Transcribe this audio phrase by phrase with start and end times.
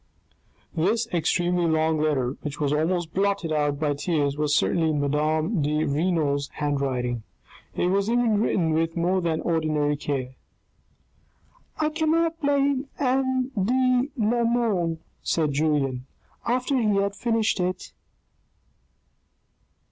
[0.73, 5.61] This extremely long letter, which was almost blotted out by tears, was certainly in madame
[5.61, 7.21] de Renal's handwriting;
[7.75, 10.33] it was even written with more than ordinary care."
[11.79, 13.49] I cannot blame M.
[13.49, 16.07] de la Mole," said Julien,"
[16.47, 17.93] after he had finished it.